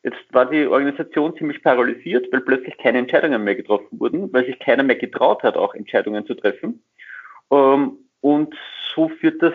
[0.03, 4.59] Jetzt war die Organisation ziemlich paralysiert, weil plötzlich keine Entscheidungen mehr getroffen wurden, weil sich
[4.59, 6.83] keiner mehr getraut hat, auch Entscheidungen zu treffen.
[7.51, 8.55] Ähm, und
[8.93, 9.53] so führt das,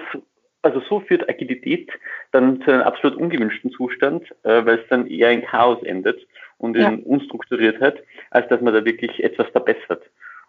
[0.62, 1.90] also so führt Agilität
[2.32, 6.26] dann zu einem absolut ungewünschten Zustand, äh, weil es dann eher in Chaos endet
[6.62, 6.98] und in ja.
[7.04, 10.02] Unstrukturiertheit, als dass man da wirklich etwas verbessert.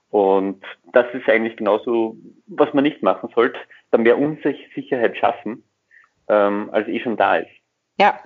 [0.09, 5.63] Und das ist eigentlich genauso, was man nicht machen sollte, dann mehr Unsicherheit schaffen,
[6.27, 7.49] ähm, als eh schon da ist.
[7.99, 8.19] Ja,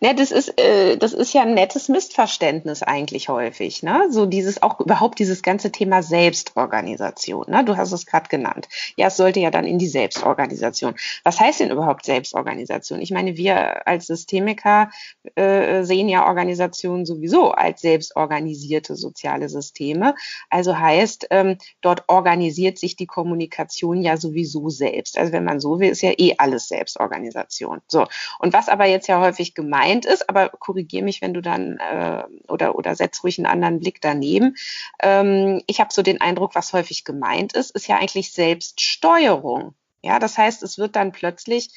[0.00, 3.82] Ne, das ist, äh, das ist ja ein nettes Missverständnis eigentlich häufig.
[3.82, 4.08] Ne?
[4.10, 7.46] So dieses auch überhaupt dieses ganze Thema Selbstorganisation.
[7.48, 7.64] Ne?
[7.64, 8.68] Du hast es gerade genannt.
[8.96, 10.94] Ja, es sollte ja dann in die Selbstorganisation.
[11.24, 13.00] Was heißt denn überhaupt Selbstorganisation?
[13.00, 14.90] Ich meine, wir als Systemiker
[15.34, 20.14] äh, sehen ja Organisationen sowieso als selbstorganisierte soziale Systeme.
[20.50, 25.18] Also heißt, ähm, dort organisiert sich die Kommunikation ja sowieso selbst.
[25.18, 27.80] Also wenn man so will, ist ja eh alles Selbstorganisation.
[27.88, 28.06] So.
[28.38, 32.22] Und was aber jetzt ja häufig gemeint ist, aber korrigiere mich, wenn du dann äh,
[32.46, 34.54] oder, oder setz ruhig einen anderen Blick daneben.
[35.02, 39.74] Ähm, ich habe so den Eindruck, was häufig gemeint ist, ist ja eigentlich Selbststeuerung.
[40.00, 41.70] Ja, das heißt, es wird dann plötzlich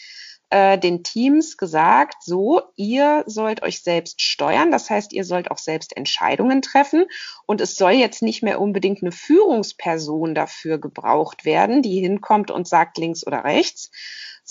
[0.51, 5.57] äh, den Teams gesagt, so, ihr sollt euch selbst steuern, das heißt, ihr sollt auch
[5.57, 7.05] selbst Entscheidungen treffen
[7.47, 12.67] und es soll jetzt nicht mehr unbedingt eine Führungsperson dafür gebraucht werden, die hinkommt und
[12.67, 13.89] sagt links oder rechts,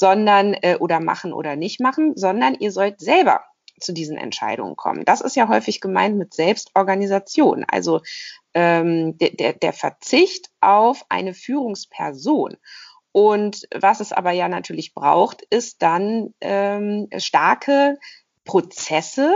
[0.01, 3.45] sondern äh, oder machen oder nicht machen, sondern ihr sollt selber
[3.79, 5.05] zu diesen Entscheidungen kommen.
[5.05, 8.01] Das ist ja häufig gemeint mit Selbstorganisation, also
[8.55, 12.57] ähm, der, der, Verzicht auf eine Führungsperson.
[13.13, 17.99] Und was es aber ja natürlich braucht, ist dann ähm, starke
[18.45, 19.35] Prozesse,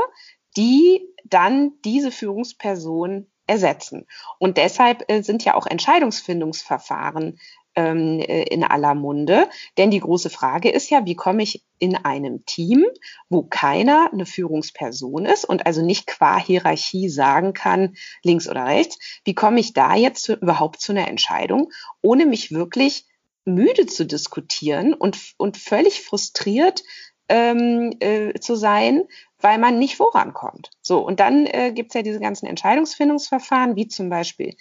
[0.57, 4.07] die dann diese Führungsperson ersetzen.
[4.39, 7.39] Und deshalb äh, sind ja auch Entscheidungsfindungsverfahren
[7.77, 9.49] ähm, äh, in aller Munde.
[9.77, 12.85] Denn die große Frage ist ja, wie komme ich in einem Team,
[13.29, 18.99] wo keiner eine Führungsperson ist und also nicht qua Hierarchie sagen kann, links oder rechts,
[19.25, 21.71] wie komme ich da jetzt zu, überhaupt zu einer Entscheidung,
[22.03, 23.07] ohne mich wirklich
[23.45, 26.83] müde zu diskutieren und, und völlig frustriert
[27.29, 29.05] ähm, äh, zu sein,
[29.39, 30.71] weil man nicht vorankommt.
[30.81, 34.57] So, und dann äh, gibt es ja diese ganzen Entscheidungsfindungsverfahren, wie zum Beispiel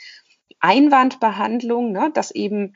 [0.59, 2.75] Einwandbehandlung, ne, dass eben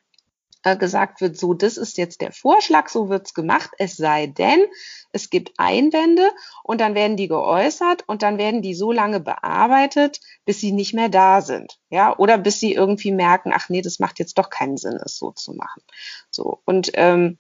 [0.76, 4.66] gesagt wird, so, das ist jetzt der Vorschlag, so wird's gemacht, es sei denn,
[5.12, 6.32] es gibt Einwände
[6.64, 10.94] und dann werden die geäußert und dann werden die so lange bearbeitet, bis sie nicht
[10.94, 11.80] mehr da sind.
[11.90, 15.18] Ja, oder bis sie irgendwie merken, ach nee, das macht jetzt doch keinen Sinn, es
[15.18, 15.82] so zu machen.
[16.30, 17.38] So, und ähm,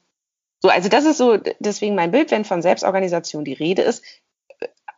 [0.62, 4.04] so, also das ist so deswegen mein Bild, wenn von Selbstorganisation die Rede ist,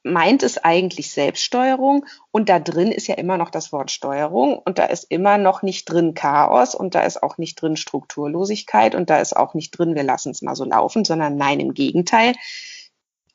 [0.04, 4.78] meint es eigentlich Selbststeuerung und da drin ist ja immer noch das Wort Steuerung und
[4.78, 9.10] da ist immer noch nicht drin Chaos und da ist auch nicht drin Strukturlosigkeit und
[9.10, 12.34] da ist auch nicht drin, wir lassen es mal so laufen, sondern nein, im Gegenteil.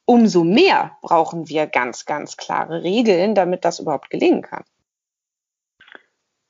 [0.06, 4.64] Umso mehr brauchen wir ganz, ganz klare Regeln, damit das überhaupt gelingen kann.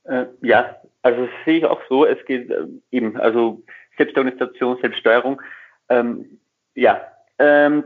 [0.04, 2.04] Äh, ja, also das sehe ich auch so.
[2.04, 3.62] Es geht äh, eben, also
[3.96, 5.40] Selbstorganisation, Selbststeuerung.
[5.88, 6.40] Ähm,
[6.74, 7.00] ja,
[7.38, 7.84] ähm,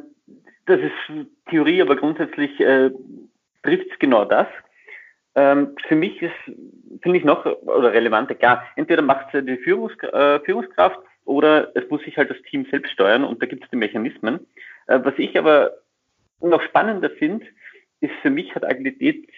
[0.68, 2.90] das ist Theorie, aber grundsätzlich äh,
[3.62, 4.46] trifft es genau das.
[5.34, 6.34] Ähm, für mich ist,
[7.02, 11.88] finde ich noch, oder relevanter, klar, entweder macht es die Führungs äh, Führungskraft oder es
[11.90, 14.46] muss sich halt das Team selbst steuern und da gibt es die Mechanismen.
[14.86, 15.72] Äh, was ich aber
[16.40, 17.46] noch spannender finde,
[18.00, 19.28] ist für mich hat Agilität,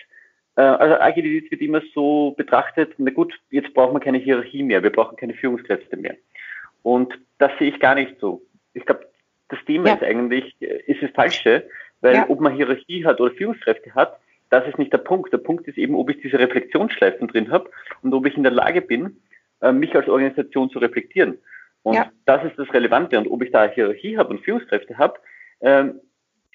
[0.56, 4.82] äh, also Agilität wird immer so betrachtet, na gut, jetzt brauchen wir keine Hierarchie mehr,
[4.82, 6.16] wir brauchen keine Führungskräfte mehr.
[6.82, 8.42] Und das sehe ich gar nicht so.
[8.72, 9.06] Ich glaube,
[9.50, 9.94] das Thema ja.
[9.94, 11.68] ist eigentlich, ist das Falsche,
[12.00, 12.26] weil ja.
[12.28, 15.32] ob man Hierarchie hat oder Führungskräfte hat, das ist nicht der Punkt.
[15.32, 17.70] Der Punkt ist eben, ob ich diese Reflexionsschleifen drin habe
[18.02, 19.20] und ob ich in der Lage bin,
[19.60, 21.38] äh, mich als Organisation zu reflektieren.
[21.82, 22.10] Und ja.
[22.26, 23.18] das ist das Relevante.
[23.18, 25.18] Und ob ich da Hierarchie habe und Führungskräfte habe,
[25.60, 26.00] ähm,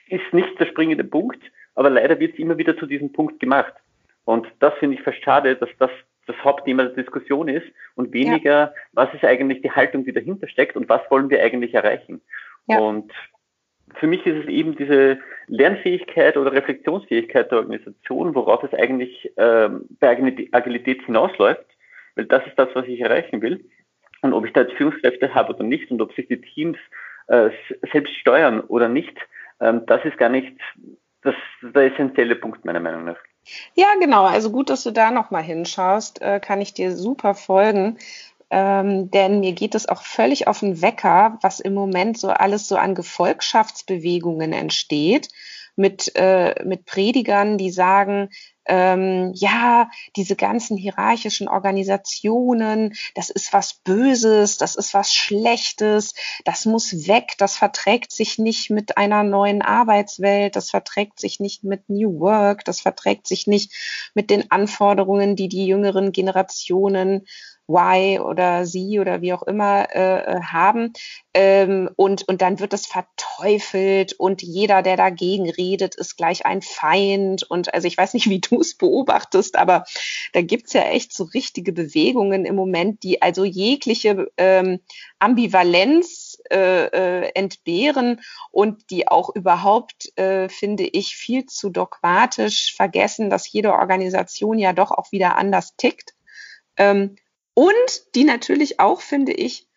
[0.10, 1.42] ist nicht der springende Punkt,
[1.74, 3.74] aber leider wird es immer wieder zu diesem Punkt gemacht.
[4.26, 5.92] Und das finde ich fast schade, dass das
[6.28, 8.74] das Hauptthema der Diskussion ist und weniger, ja.
[8.94, 12.22] was ist eigentlich die Haltung, die dahinter steckt und was wollen wir eigentlich erreichen.
[12.68, 12.80] Ja.
[12.80, 13.12] Und
[14.00, 19.86] für mich ist es eben diese Lernfähigkeit oder Reflexionsfähigkeit der Organisation, worauf es eigentlich ähm,
[20.00, 20.10] bei
[20.52, 21.66] Agilität hinausläuft,
[22.16, 23.70] weil das ist das, was ich erreichen will.
[24.22, 26.78] Und ob ich da jetzt Führungskräfte habe oder nicht und ob sich die Teams
[27.28, 27.50] äh,
[27.92, 29.16] selbst steuern oder nicht,
[29.60, 30.58] ähm, das ist gar nicht
[31.22, 33.18] das, der essentielle Punkt meiner Meinung nach.
[33.76, 34.26] Ja, genau.
[34.26, 37.98] Also gut, dass du da nochmal hinschaust, äh, kann ich dir super folgen.
[38.56, 42.70] Ähm, denn mir geht es auch völlig auf den Wecker, was im Moment so alles
[42.70, 45.28] so an Gefolgschaftsbewegungen entsteht,
[45.76, 48.30] mit, äh, mit Predigern, die sagen,
[48.66, 56.14] ähm, ja, diese ganzen hierarchischen Organisationen, das ist was Böses, das ist was Schlechtes,
[56.46, 61.66] das muss weg, das verträgt sich nicht mit einer neuen Arbeitswelt, das verträgt sich nicht
[61.66, 63.74] mit New Work, das verträgt sich nicht
[64.14, 67.28] mit den Anforderungen, die die jüngeren Generationen
[67.68, 70.94] Y oder sie oder wie auch immer äh, äh, haben.
[71.34, 76.62] Ähm, und, und dann wird es verteufelt und jeder, der dagegen redet, ist gleich ein
[76.62, 77.44] Feind.
[77.44, 79.86] Und also ich weiß nicht, wie du es beobachtest, aber
[80.34, 84.80] da gibt's ja echt so richtige Bewegungen im Moment, die also jegliche ähm,
[85.20, 93.30] Ambivalenz äh, äh, entbehren und die auch überhaupt, äh, finde ich, viel zu dogmatisch vergessen,
[93.30, 96.14] dass jede Organisation ja doch auch wieder anders tickt.
[96.78, 97.16] Ähm,
[97.56, 99.68] und die natürlich auch, finde ich,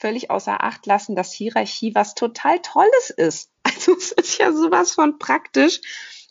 [0.00, 3.52] völlig außer Acht lassen, dass Hierarchie was total Tolles ist.
[3.76, 5.80] Also es ist ja sowas von praktisch,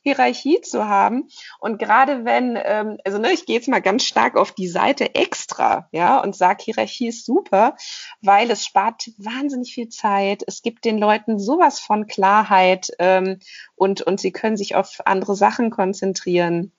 [0.05, 1.29] Hierarchie zu haben.
[1.59, 5.15] Und gerade wenn, ähm, also ne, ich gehe jetzt mal ganz stark auf die Seite
[5.15, 7.75] extra, ja, und sage, Hierarchie ist super,
[8.21, 10.43] weil es spart wahnsinnig viel Zeit.
[10.45, 13.39] Es gibt den Leuten sowas von Klarheit ähm,
[13.75, 16.71] und, und sie können sich auf andere Sachen konzentrieren.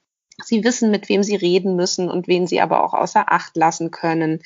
[0.42, 3.90] Sie wissen, mit wem sie reden müssen und wen sie aber auch außer Acht lassen
[3.90, 4.42] können.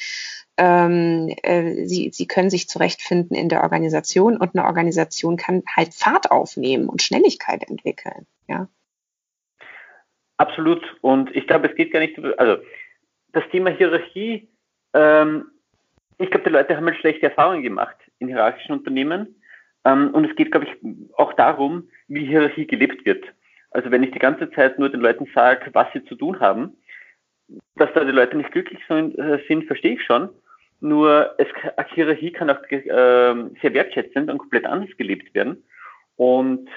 [0.57, 5.95] Ähm, äh, sie, sie können sich zurechtfinden in der Organisation und eine Organisation kann halt
[5.95, 8.27] Fahrt aufnehmen und Schnelligkeit entwickeln.
[8.47, 8.69] Ja.
[10.37, 10.83] Absolut.
[11.01, 12.63] Und ich glaube, es geht gar nicht, also
[13.33, 14.49] das Thema Hierarchie,
[14.95, 15.51] ähm,
[16.19, 19.41] ich glaube, die Leute haben halt schlechte Erfahrungen gemacht in hierarchischen Unternehmen.
[19.85, 23.25] Ähm, und es geht, glaube ich, auch darum, wie Hierarchie gelebt wird.
[23.71, 26.77] Also wenn ich die ganze Zeit nur den Leuten sage, was sie zu tun haben,
[27.77, 30.29] dass da die Leute nicht glücklich sind, äh, verstehe ich schon.
[30.81, 31.49] Nur es,
[31.95, 32.81] Hierarchie kann auch äh,
[33.61, 35.63] sehr wertschätzend und komplett anders gelebt werden.
[36.17, 36.69] Und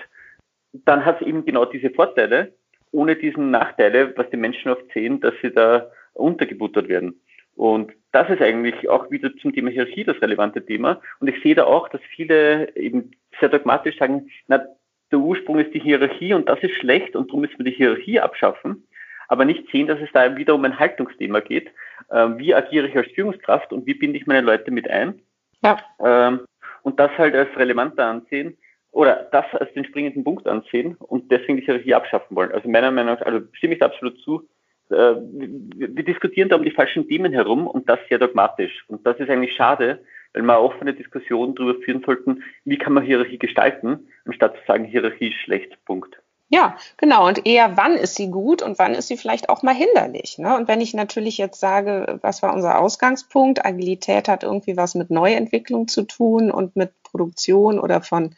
[0.73, 2.53] dann hat es eben genau diese Vorteile,
[2.91, 7.19] ohne diesen Nachteile, was die Menschen oft sehen, dass sie da untergebuttert werden.
[7.55, 11.01] Und das ist eigentlich auch wieder zum Thema Hierarchie das relevante Thema.
[11.19, 14.65] Und ich sehe da auch, dass viele eben sehr dogmatisch sagen, na,
[15.13, 18.19] der Ursprung ist die Hierarchie und das ist schlecht und darum müssen wir die Hierarchie
[18.19, 18.87] abschaffen,
[19.27, 21.69] aber nicht sehen, dass es da wieder um ein Haltungsthema geht.
[22.11, 25.21] Ähm, wie agiere ich als Führungskraft und wie binde ich meine Leute mit ein?
[25.63, 25.77] Ja.
[26.03, 26.41] Ähm,
[26.81, 28.57] und das halt als relevanter ansehen
[28.91, 32.51] oder das als den springenden Punkt ansehen und deswegen die Hierarchie abschaffen wollen.
[32.51, 34.47] Also meiner Meinung nach, also stimme ich da absolut zu.
[34.89, 38.83] Äh, wir, wir diskutieren da um die falschen Themen herum und das sehr dogmatisch.
[38.87, 43.03] Und das ist eigentlich schade, weil wir offene Diskussionen darüber führen sollten, wie kann man
[43.03, 46.17] Hierarchie gestalten, anstatt zu sagen, Hierarchie ist schlecht, Punkt.
[46.49, 47.27] Ja, genau.
[47.27, 50.37] Und eher, wann ist sie gut und wann ist sie vielleicht auch mal hinderlich.
[50.37, 50.55] Ne?
[50.55, 53.65] Und wenn ich natürlich jetzt sage, was war unser Ausgangspunkt?
[53.65, 58.35] Agilität hat irgendwie was mit Neuentwicklung zu tun und mit Produktion oder von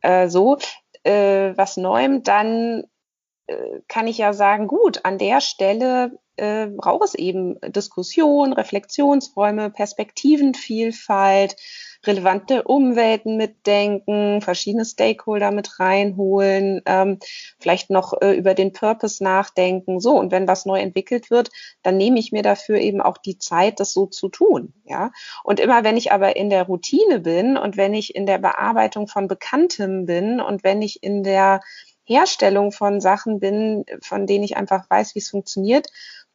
[0.00, 0.58] äh, so
[1.04, 2.84] äh, was Neuem, dann
[3.88, 11.56] kann ich ja sagen, gut, an der Stelle äh, braucht es eben Diskussion, Reflexionsräume, Perspektivenvielfalt,
[12.06, 17.18] relevante Umwelten mitdenken, verschiedene Stakeholder mit reinholen, ähm,
[17.58, 20.00] vielleicht noch äh, über den Purpose nachdenken.
[20.00, 21.50] So, und wenn was neu entwickelt wird,
[21.82, 24.72] dann nehme ich mir dafür eben auch die Zeit, das so zu tun.
[24.84, 25.12] Ja.
[25.44, 29.06] Und immer wenn ich aber in der Routine bin und wenn ich in der Bearbeitung
[29.06, 31.60] von Bekanntem bin und wenn ich in der
[32.10, 35.88] Herstellung von Sachen bin, von denen ich einfach weiß, wie es funktioniert,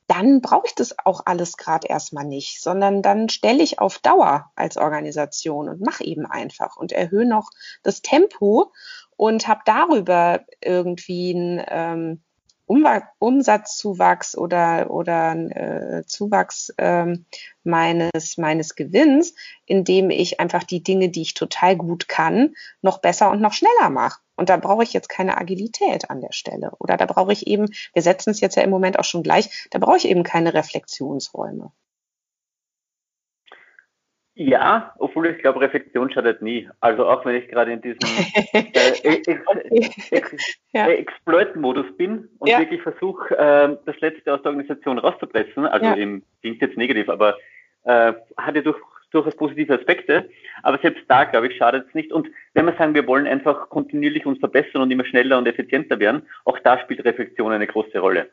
[0.08, 4.52] dann brauche ich das auch alles gerade erstmal nicht, sondern dann stelle ich auf Dauer
[4.56, 7.50] als Organisation und mache eben einfach und erhöhe noch
[7.84, 8.72] das Tempo
[9.18, 12.24] und habe darüber irgendwie ein ähm,
[12.68, 17.26] Umsatzzuwachs oder, oder äh, Zuwachs ähm,
[17.64, 23.32] meines, meines Gewinns, indem ich einfach die Dinge, die ich total gut kann, noch besser
[23.32, 24.20] und noch schneller mache.
[24.36, 26.72] Und da brauche ich jetzt keine Agilität an der Stelle.
[26.80, 29.68] Oder da brauche ich eben, wir setzen es jetzt ja im Moment auch schon gleich,
[29.72, 31.72] da brauche ich eben keine Reflexionsräume.
[34.38, 36.70] Ja, obwohl ich glaube, Reflexion schadet nie.
[36.82, 38.00] Also auch wenn ich gerade in diesem
[38.54, 38.64] äh,
[39.04, 40.88] Ex Ex ja.
[40.88, 42.60] Exploit-Modus bin und ja.
[42.60, 45.94] wirklich versuche, äh, das Letzte aus der Organisation rauszupressen, also ja.
[45.94, 47.38] im, klingt jetzt negativ, aber
[47.86, 48.78] äh, hatte durch,
[49.12, 50.30] durchaus positive Aspekte.
[50.64, 52.12] Aber selbst da, glaube ich, schadet es nicht.
[52.12, 55.98] Und wenn wir sagen, wir wollen einfach kontinuierlich uns verbessern und immer schneller und effizienter
[56.02, 58.30] werden, auch da spielt Reflexion eine große Rolle.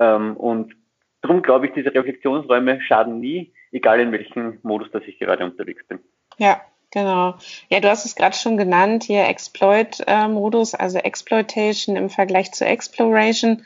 [0.00, 0.74] Ähm, und
[1.20, 5.86] darum glaube ich, diese Reflexionsräume schaden nie egal in welchem Modus, dass ich gerade unterwegs
[5.86, 6.00] bin.
[6.38, 7.34] Ja, Genau.
[7.68, 13.62] Ja, du hast es gerade schon genannt, hier Exploit-Modus, also Exploitation im Vergleich zu Exploration.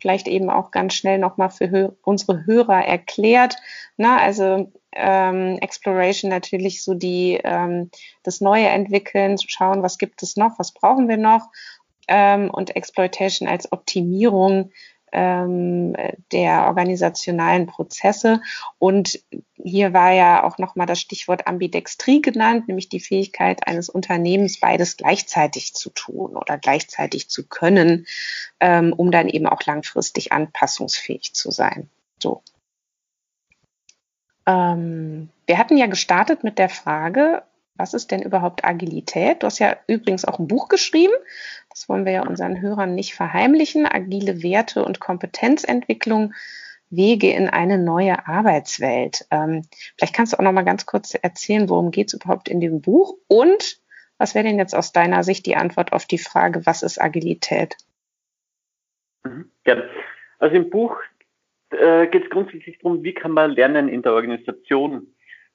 [0.00, 3.56] Vielleicht eben auch ganz schnell nochmal für unsere Hörer erklärt.
[3.98, 7.90] Na, also ähm, Exploration natürlich so die ähm,
[8.22, 11.50] das Neue entwickeln, zu schauen, was gibt es noch, was brauchen wir noch.
[12.08, 14.72] Ähm, und Exploitation als Optimierung
[15.12, 15.94] ähm,
[16.32, 18.40] der organisationalen Prozesse.
[18.78, 19.20] Und
[19.54, 24.96] hier war ja auch nochmal das Stichwort Ambidextrie genannt, nämlich die Fähigkeit eines Unternehmens, beides
[24.96, 28.06] gleichzeitig zu tun oder gleichzeitig zu können,
[28.60, 31.88] ähm, um dann eben auch langfristig anpassungsfähig zu sein.
[32.18, 32.42] So.
[34.46, 37.42] Ähm, wir hatten ja gestartet mit der Frage,
[37.76, 39.42] was ist denn überhaupt Agilität?
[39.42, 41.14] Du hast ja übrigens auch ein Buch geschrieben.
[41.72, 43.86] Das wollen wir ja unseren Hörern nicht verheimlichen.
[43.86, 46.34] Agile Werte und Kompetenzentwicklung.
[46.92, 49.26] Wege in eine neue Arbeitswelt.
[49.30, 49.62] Ähm,
[49.96, 52.82] vielleicht kannst du auch noch mal ganz kurz erzählen, worum geht es überhaupt in dem
[52.82, 53.80] Buch und
[54.18, 57.76] was wäre denn jetzt aus deiner Sicht die Antwort auf die Frage, was ist Agilität?
[59.24, 59.88] Mhm, gerne.
[60.38, 61.00] Also im Buch
[61.70, 65.06] äh, geht es grundsätzlich darum, wie kann man Lernen in der Organisation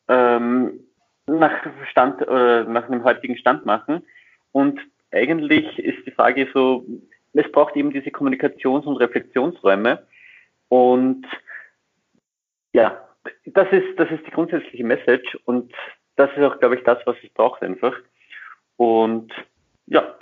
[0.08, 0.88] ähm,
[1.27, 4.06] nach Stand oder nach dem heutigen Stand machen.
[4.51, 4.80] Und
[5.12, 6.86] eigentlich ist die Frage so,
[7.34, 10.06] es braucht eben diese Kommunikations- und Reflexionsräume.
[10.70, 11.26] Und
[12.74, 13.08] ja,
[13.46, 15.74] das ist, das ist die grundsätzliche Message und
[16.15, 17.96] das ist auch, glaube ich, das, was es braucht einfach.
[18.76, 19.32] Und
[19.86, 20.17] ja,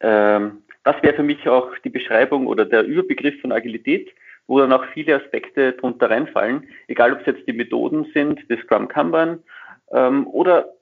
[0.00, 4.12] ähm, das wäre für mich auch die Beschreibung oder der Überbegriff von Agilität,
[4.46, 8.58] wo dann auch viele Aspekte drunter reinfallen, egal ob es jetzt die Methoden sind, das
[8.60, 9.42] Scrum Kanban
[9.92, 10.72] ähm, oder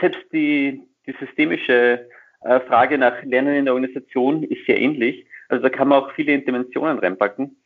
[0.00, 2.08] selbst die, die systemische
[2.46, 5.26] äh, Frage nach Lernen in der Organisation ist sehr ähnlich.
[5.48, 7.56] Also da kann man auch viele Interventionen reinpacken,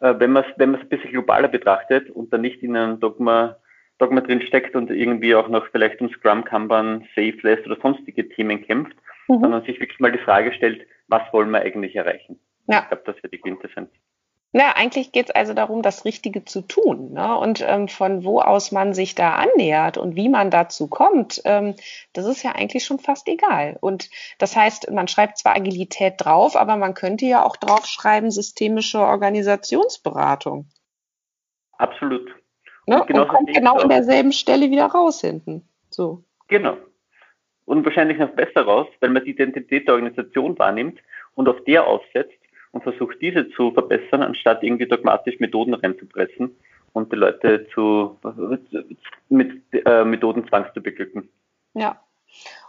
[0.00, 3.00] äh, wenn man es wenn man's ein bisschen globaler betrachtet und dann nicht in einem
[3.00, 3.56] Dogma,
[3.98, 8.62] Dogma drin steckt und irgendwie auch noch vielleicht um Scrum, Kanban, Safeless oder sonstige Themen
[8.64, 8.96] kämpft,
[9.28, 9.40] mhm.
[9.40, 12.38] sondern sich wirklich mal die Frage stellt, was wollen wir eigentlich erreichen?
[12.68, 12.80] Ja.
[12.80, 13.90] Ich glaube, das wird die Quintessenz.
[14.58, 17.12] Ja, eigentlich geht es also darum, das Richtige zu tun.
[17.12, 17.36] Ne?
[17.36, 21.74] Und ähm, von wo aus man sich da annähert und wie man dazu kommt, ähm,
[22.14, 23.76] das ist ja eigentlich schon fast egal.
[23.82, 29.00] Und das heißt, man schreibt zwar Agilität drauf, aber man könnte ja auch draufschreiben, systemische
[29.00, 30.70] Organisationsberatung.
[31.72, 32.26] Absolut.
[32.86, 33.02] Ne?
[33.02, 35.68] Und, und kommt genau an derselben Stelle wieder raus hinten.
[35.90, 36.24] So.
[36.48, 36.78] Genau.
[37.66, 40.98] Und wahrscheinlich noch besser raus, weil man die Identität der Organisation wahrnimmt
[41.34, 42.38] und auf der aufsetzt
[42.76, 46.54] und versucht, diese zu verbessern, anstatt irgendwie dogmatisch Methoden reinzupressen
[46.92, 48.18] und die Leute zu,
[49.28, 51.28] mit äh, Methoden zwangs zu beglücken.
[51.74, 52.00] Ja.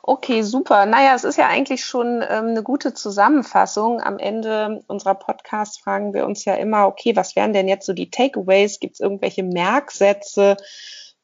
[0.04, 0.86] Okay, super.
[0.86, 4.02] Naja, es ist ja eigentlich schon ähm, eine gute Zusammenfassung.
[4.02, 7.92] Am Ende unserer Podcast fragen wir uns ja immer, okay, was wären denn jetzt so
[7.92, 8.80] die Takeaways?
[8.80, 10.56] Gibt es irgendwelche Merksätze,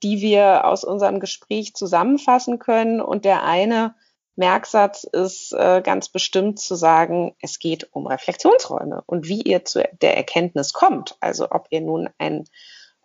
[0.01, 2.99] die wir aus unserem Gespräch zusammenfassen können?
[2.99, 3.95] Und der eine
[4.35, 9.87] Merksatz ist äh, ganz bestimmt zu sagen, es geht um Reflexionsräume und wie ihr zu
[10.01, 11.15] der Erkenntnis kommt.
[11.19, 12.45] Also ob ihr nun ein,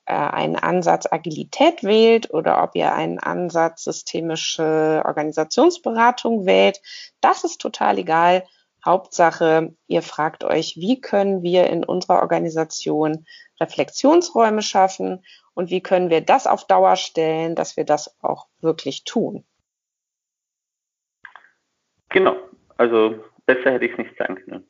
[0.07, 6.81] äh, einen Ansatz Agilität wählt oder ob ihr einen Ansatz systemische Organisationsberatung wählt,
[7.21, 8.45] das ist total egal.
[8.83, 13.27] Hauptsache, ihr fragt euch, wie können wir in unserer Organisation
[13.61, 19.05] Reflexionsräume schaffen und wie können wir das auf Dauer stellen, dass wir das auch wirklich
[19.05, 19.45] tun.
[22.11, 22.37] Genau,
[22.77, 24.64] also besser hätte ich es nicht sagen können.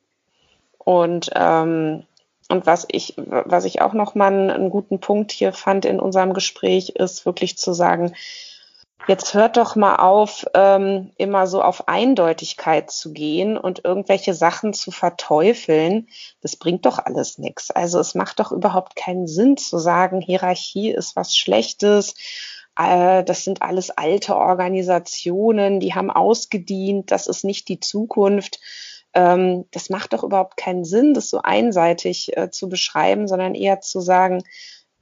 [0.77, 2.03] Und ähm,
[2.51, 6.89] und was ich, was ich auch nochmal einen, guten Punkt hier fand in unserem Gespräch,
[6.89, 8.15] ist wirklich zu sagen,
[9.07, 14.73] jetzt hört doch mal auf, ähm, immer so auf Eindeutigkeit zu gehen und irgendwelche Sachen
[14.73, 16.07] zu verteufeln.
[16.41, 17.69] Das bringt doch alles nichts.
[17.69, 22.15] Also es macht doch überhaupt keinen Sinn zu sagen, Hierarchie ist was Schlechtes
[22.79, 28.59] das sind alles alte Organisationen, die haben ausgedient, das ist nicht die Zukunft.
[29.13, 33.81] Ähm, das macht doch überhaupt keinen Sinn, das so einseitig äh, zu beschreiben, sondern eher
[33.81, 34.43] zu sagen,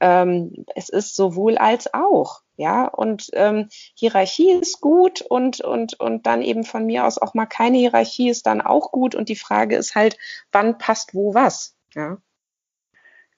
[0.00, 2.40] ähm, es ist sowohl als auch.
[2.56, 7.34] Ja, und ähm, Hierarchie ist gut und, und, und dann eben von mir aus auch
[7.34, 9.14] mal keine Hierarchie ist dann auch gut.
[9.14, 10.18] Und die Frage ist halt,
[10.50, 11.76] wann passt wo was?
[11.94, 12.18] Ja.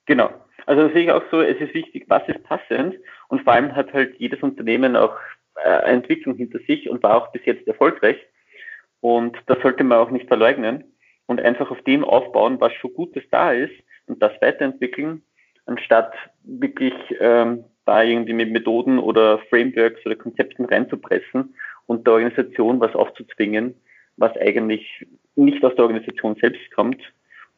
[0.07, 0.31] Genau.
[0.71, 2.95] Also das sehe ich auch so, es ist wichtig, was ist passend
[3.27, 5.17] und vor allem hat halt jedes Unternehmen auch
[5.65, 8.17] äh, Entwicklung hinter sich und war auch bis jetzt erfolgreich.
[9.01, 10.85] Und das sollte man auch nicht verleugnen
[11.27, 13.75] und einfach auf dem aufbauen, was schon Gutes da ist
[14.07, 15.25] und das weiterentwickeln,
[15.67, 16.13] anstatt
[16.45, 21.53] wirklich ähm, da irgendwie mit Methoden oder Frameworks oder Konzepten reinzupressen
[21.87, 23.75] und der Organisation was aufzuzwingen,
[24.17, 25.05] was eigentlich
[25.35, 27.03] nicht aus der Organisation selbst kommt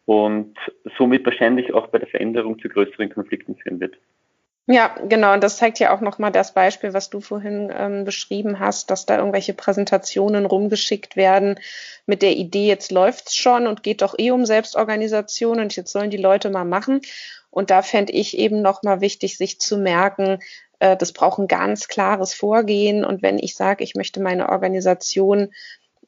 [0.05, 0.57] und
[0.99, 3.97] somit wahrscheinlich auch bei der Veränderung zu größeren Konflikten führen wird.
[4.67, 5.33] Ja, genau.
[5.33, 9.07] Und das zeigt ja auch nochmal das Beispiel, was du vorhin ähm, beschrieben hast, dass
[9.07, 11.59] da irgendwelche Präsentationen rumgeschickt werden
[12.07, 16.11] mit der Idee, jetzt läuft's schon und geht doch eh um Selbstorganisation und jetzt sollen
[16.11, 17.01] die Leute mal machen.
[17.51, 20.39] Und da fände ich eben nochmal wichtig, sich zu merken,
[20.79, 23.05] äh, das braucht ein ganz klares Vorgehen.
[23.05, 25.53] Und wenn ich sage, ich möchte meine Organisation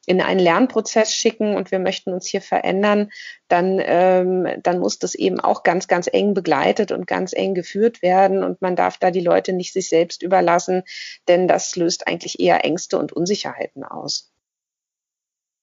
[0.07, 3.11] in einen Lernprozess schicken und wir möchten uns hier verändern,
[3.49, 8.03] dann, ähm, dann muss das eben auch ganz, ganz eng begleitet und ganz eng geführt
[8.03, 8.43] werden.
[8.45, 10.83] Und man darf da die Leute nicht sich selbst überlassen,
[11.29, 14.33] denn das löst eigentlich eher Ängste und Unsicherheiten aus.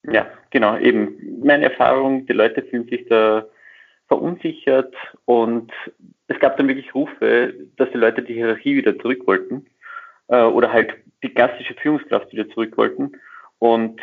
[0.04, 1.42] Ja, genau, eben.
[1.44, 3.46] Meine Erfahrung, die Leute fühlen sich da
[4.08, 4.94] verunsichert
[5.26, 5.72] und
[6.28, 9.68] es gab dann wirklich Rufe, dass die Leute die Hierarchie wieder zurück wollten
[10.28, 13.14] äh, oder halt die klassische Führungskraft wieder zurück wollten.
[13.60, 14.02] Und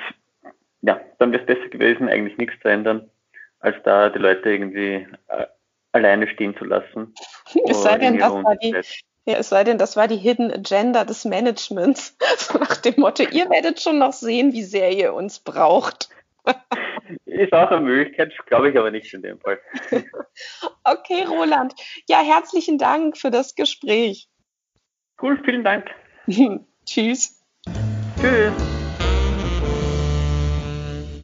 [0.83, 3.11] ja, dann wäre es besser gewesen, eigentlich nichts zu ändern,
[3.61, 5.47] als da die Leute irgendwie äh,
[5.93, 7.14] alleine stehen zu lassen.
[7.68, 8.74] Es sei denn, das war die,
[9.24, 12.16] ja, es sei denn, das war die Hidden Agenda des Managements.
[12.39, 16.09] So nach dem Motto, ihr werdet schon noch sehen, wie sehr ihr uns braucht.
[17.26, 19.59] Ist auch eine Möglichkeit, glaube ich aber nicht in dem Fall.
[20.85, 21.74] Okay, Roland.
[22.09, 24.29] Ja, herzlichen Dank für das Gespräch.
[25.20, 25.91] Cool, vielen Dank.
[26.87, 27.45] Tschüss.
[28.18, 28.78] Tschüss.